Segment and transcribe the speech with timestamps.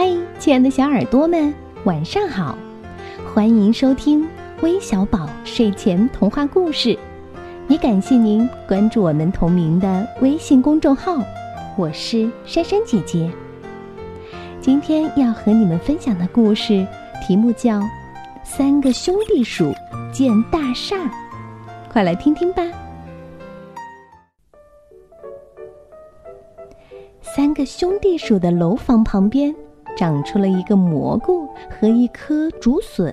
[0.00, 0.08] 嗨，
[0.38, 2.56] 亲爱的小耳朵们，晚上好！
[3.34, 4.24] 欢迎收听
[4.60, 6.96] 微小宝睡前童话故事，
[7.66, 11.20] 也感谢您关注我们同名的微信公众号。
[11.76, 13.28] 我是珊珊姐姐。
[14.60, 16.86] 今天要和你们分享的故事
[17.26, 17.80] 题目叫
[18.44, 19.74] 《三个兄弟鼠
[20.12, 20.94] 建大厦》，
[21.92, 22.62] 快来听听吧。
[27.20, 29.52] 三个兄弟鼠的楼房旁边。
[29.98, 33.12] 长出了一个蘑菇和一颗竹笋，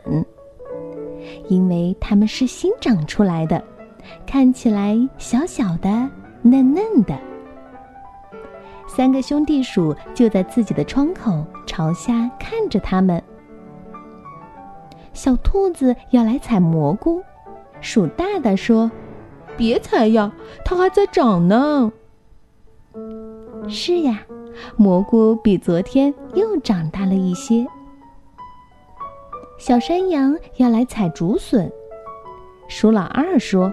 [1.48, 3.59] 因为它们是新长出来的，
[4.23, 5.90] 看起来小小的、
[6.43, 7.17] 嫩嫩的。
[8.88, 13.20] 三个兄弟鼠就在自己的窗口朝下看着它们。
[15.12, 17.20] 小兔子要来采蘑菇，
[17.81, 18.91] 鼠大大说
[19.57, 20.31] ：“别采呀，
[20.63, 21.91] 它还在长呢。”
[23.67, 24.21] 是呀。
[24.76, 27.66] 蘑菇比昨天又长大了一些。
[29.57, 31.71] 小山羊要来采竹笋，
[32.68, 33.71] 鼠老二说：“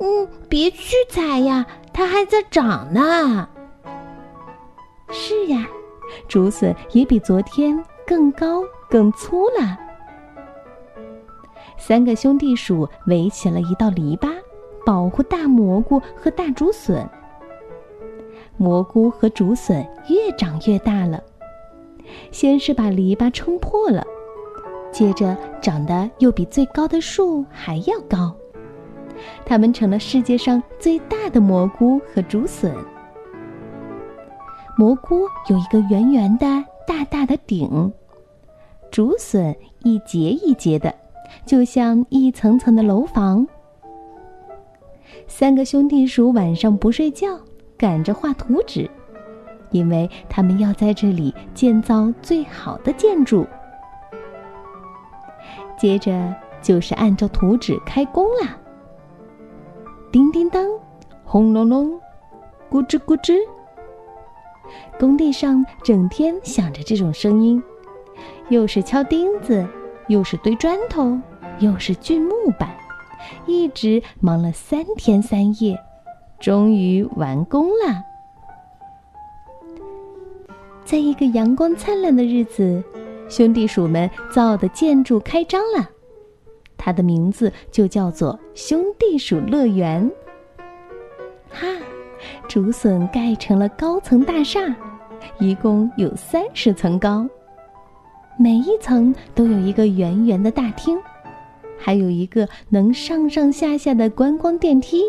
[0.00, 3.48] 嗯，别去采呀，它还在长呢。”
[5.10, 5.66] 是呀，
[6.26, 9.78] 竹笋也比昨天更高更粗了。
[11.78, 14.30] 三个兄弟鼠围起了一道篱笆，
[14.84, 17.08] 保护大蘑菇和大竹笋。
[18.56, 21.22] 蘑菇和竹笋越长越大了，
[22.30, 24.04] 先是把篱笆撑破了，
[24.92, 28.34] 接着长得又比最高的树还要高，
[29.44, 32.74] 它们成了世界上最大的蘑菇和竹笋。
[34.76, 36.46] 蘑菇有一个圆圆的、
[36.86, 37.92] 大大的顶，
[38.90, 40.94] 竹笋一节一节的，
[41.44, 43.46] 就像一层层的楼房。
[45.26, 47.38] 三个兄弟鼠晚上不睡觉。
[47.82, 48.88] 赶着画图纸，
[49.72, 53.44] 因为他们要在这里建造最好的建筑。
[55.76, 58.56] 接着就是按照图纸开工啦。
[60.12, 60.64] 叮叮当，
[61.24, 62.00] 轰隆隆，
[62.70, 63.36] 咕吱咕吱。
[64.96, 67.60] 工地上整天响着这种声音，
[68.48, 69.66] 又是敲钉子，
[70.06, 71.18] 又是堆砖头，
[71.58, 72.70] 又是锯木板，
[73.44, 75.76] 一直忙了三天三夜。
[76.42, 78.04] 终于完工了。
[80.84, 82.82] 在一个阳光灿烂的日子，
[83.28, 85.88] 兄弟鼠们造的建筑开张了，
[86.76, 90.10] 它的名字就叫做兄弟鼠乐园。
[91.48, 91.68] 哈，
[92.48, 94.60] 竹笋盖成了高层大厦，
[95.38, 97.24] 一共有三十层高，
[98.36, 100.98] 每一层都有一个圆圆的大厅，
[101.78, 105.04] 还有一个能上上下下的观光电梯。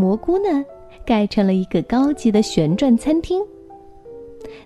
[0.00, 0.64] 蘑菇呢，
[1.04, 3.44] 盖成了一个高级的旋转餐厅。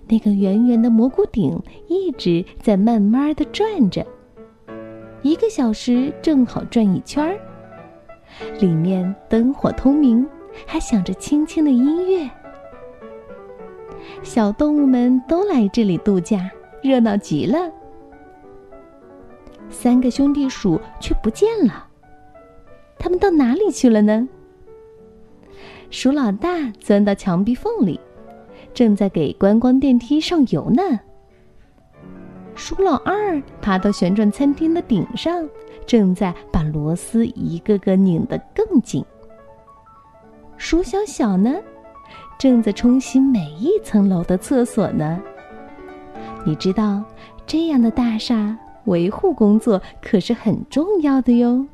[0.07, 4.05] 那个圆圆的蘑菇顶一直在慢慢的转着，
[5.21, 7.37] 一个小时正好转一圈儿。
[8.61, 10.25] 里面灯火通明，
[10.65, 12.29] 还响着轻轻的音乐。
[14.23, 16.49] 小动物们都来这里度假，
[16.81, 17.69] 热闹极了。
[19.69, 21.87] 三个兄弟鼠却不见了，
[22.97, 24.29] 他们到哪里去了呢？
[25.95, 27.97] 鼠老大钻到墙壁缝里，
[28.73, 30.99] 正在给观光电梯上油呢。
[32.53, 35.47] 鼠老二爬到旋转餐厅的顶上，
[35.87, 39.05] 正在把螺丝一个个拧得更紧。
[40.57, 41.55] 鼠小小呢，
[42.37, 45.17] 正在冲洗每一层楼的厕所呢。
[46.43, 47.01] 你知道，
[47.47, 51.65] 这样的大厦维护工作可是很重要的哟。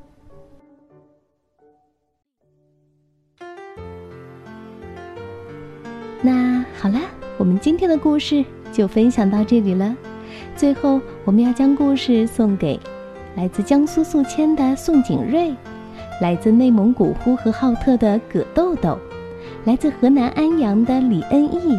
[6.21, 6.99] 那好了，
[7.37, 9.95] 我们今天的故事就分享到这里了。
[10.55, 12.79] 最后，我们要将故事送给
[13.35, 15.53] 来自江苏宿迁的宋景瑞，
[16.21, 18.97] 来自内蒙古呼和浩特的葛豆豆，
[19.65, 21.77] 来自河南安阳的李恩义，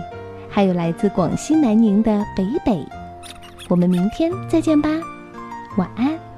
[0.51, 2.85] 还有来自广西南宁的北北。
[3.69, 4.91] 我们明天再见吧，
[5.77, 6.32] 晚安。